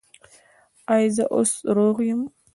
[0.93, 2.21] ایا زه اوس روغ یم؟